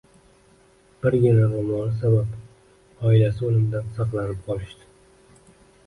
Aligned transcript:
Birgina 1.05 1.43
roʻmoli 1.51 1.93
sabab 2.01 3.07
oilasi 3.13 3.47
oʻlimdan 3.51 3.97
saqlanib 4.01 4.45
qolishdi 4.49 4.93